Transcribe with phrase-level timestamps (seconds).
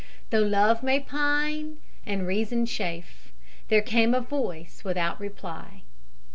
[0.31, 3.31] "Though Love may pine, and Reason chafe,
[3.67, 5.83] There came a Voice without reply."